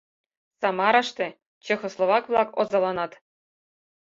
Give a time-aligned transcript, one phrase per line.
[0.61, 1.27] Самараште
[1.63, 3.11] чехословак-влак озаланат.